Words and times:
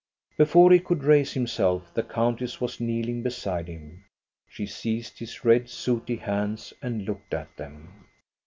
Before 0.35 0.71
he 0.71 0.79
could 0.79 1.03
raise 1.03 1.33
himself, 1.33 1.93
the 1.93 2.01
countess 2.01 2.59
was 2.59 2.79
kneeling 2.81 3.21
beside 3.21 3.67
him. 3.67 4.03
She 4.49 4.65
seized 4.65 5.19
his 5.19 5.45
red, 5.45 5.69
sooty 5.69 6.15
hands 6.15 6.73
and 6.81 7.03
looked 7.05 7.35
at 7.35 7.55
them. 7.55 8.07